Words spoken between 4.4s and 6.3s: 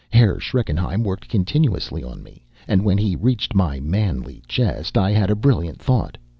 chest I had a brilliant thought.